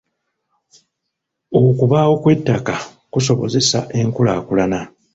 Okubaawo 1.59 2.13
kw'ettaka 2.21 2.75
kusobozesa 3.11 3.79
enkulaakulana. 3.99 4.79